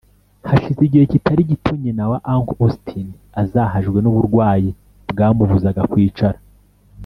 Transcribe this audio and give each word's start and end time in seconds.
Hashize 0.49 0.81
igihe 0.87 1.05
kitari 1.11 1.41
gito 1.51 1.71
nyina 1.81 2.03
wa 2.11 2.19
Uncle 2.33 2.57
Austin 2.65 3.07
azahajwe 3.41 3.97
n’uburwayi 4.01 4.69
bwamubuzaga 5.11 5.81
kwicara 5.91 6.39